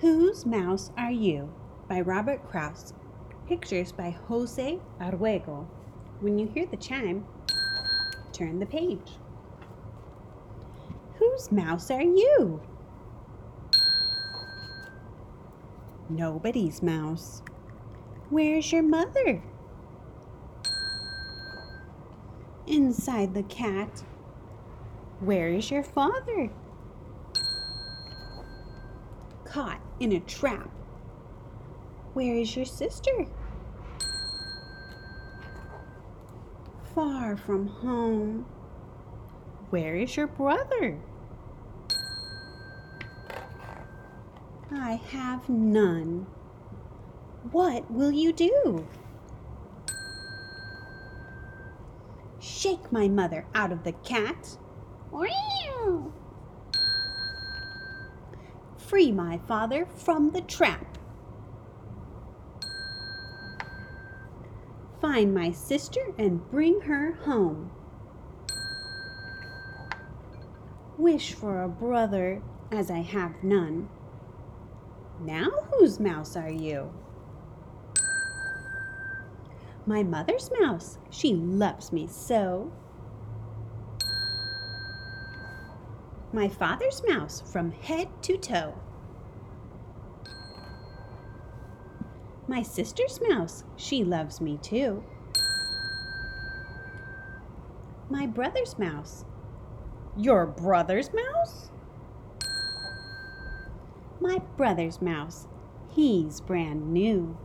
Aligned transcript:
Whose 0.00 0.46
Mouse 0.46 0.90
Are 0.96 1.12
You? 1.12 1.52
by 1.86 2.00
Robert 2.00 2.48
Kraus. 2.48 2.94
Pictures 3.46 3.92
by 3.92 4.16
Jose 4.28 4.78
Aruego. 4.98 5.66
When 6.20 6.38
you 6.38 6.46
hear 6.46 6.64
the 6.64 6.78
chime, 6.78 7.26
turn 8.32 8.60
the 8.60 8.64
page. 8.64 9.18
Whose 11.18 11.52
mouse 11.52 11.90
are 11.90 12.00
you? 12.00 12.62
Nobody's 16.08 16.82
mouse. 16.82 17.42
Where's 18.30 18.72
your 18.72 18.82
mother? 18.82 19.42
Inside 22.66 23.34
the 23.34 23.42
cat. 23.42 24.02
Where 25.18 25.48
is 25.48 25.70
your 25.70 25.82
father? 25.84 26.48
Caught 29.50 29.80
in 29.98 30.12
a 30.12 30.20
trap. 30.20 30.70
Where 32.14 32.36
is 32.36 32.54
your 32.54 32.64
sister? 32.64 33.26
Far 36.94 37.36
from 37.36 37.66
home. 37.66 38.46
Where 39.70 39.96
is 39.96 40.16
your 40.16 40.28
brother? 40.28 41.00
I 44.70 45.00
have 45.10 45.48
none. 45.48 46.26
What 47.50 47.90
will 47.90 48.12
you 48.12 48.32
do? 48.32 48.86
Shake 52.38 52.92
my 52.92 53.08
mother 53.08 53.46
out 53.54 53.72
of 53.72 53.82
the 53.82 53.92
cat. 53.92 54.56
Free 58.90 59.12
my 59.12 59.38
father 59.46 59.86
from 59.86 60.32
the 60.32 60.40
trap. 60.40 60.98
Find 65.00 65.32
my 65.32 65.52
sister 65.52 66.00
and 66.18 66.50
bring 66.50 66.80
her 66.80 67.12
home. 67.12 67.70
Wish 70.98 71.34
for 71.34 71.62
a 71.62 71.68
brother, 71.68 72.42
as 72.72 72.90
I 72.90 73.02
have 73.02 73.44
none. 73.44 73.88
Now 75.20 75.50
whose 75.70 76.00
mouse 76.00 76.34
are 76.34 76.50
you? 76.50 76.92
My 79.86 80.02
mother's 80.02 80.50
mouse, 80.58 80.98
she 81.10 81.32
loves 81.32 81.92
me 81.92 82.08
so. 82.08 82.72
My 86.32 86.48
father's 86.48 87.02
mouse 87.08 87.42
from 87.52 87.72
head 87.72 88.08
to 88.22 88.36
toe. 88.36 88.74
My 92.46 92.62
sister's 92.62 93.20
mouse, 93.28 93.64
she 93.76 94.04
loves 94.04 94.40
me 94.40 94.58
too. 94.62 95.02
My 98.08 98.26
brother's 98.26 98.78
mouse. 98.78 99.24
Your 100.16 100.46
brother's 100.46 101.10
mouse? 101.12 101.70
My 104.20 104.38
brother's 104.56 105.00
mouse. 105.00 105.46
He's 105.88 106.40
brand 106.40 106.92
new. 106.92 107.36